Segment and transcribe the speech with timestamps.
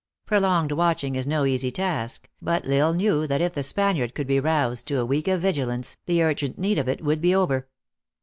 [0.25, 4.25] Prolonged watching is no easy task, but L Isle knew that if the Spaniard could
[4.25, 7.67] be roused to a week of vigilance, the urgent need of it would be over.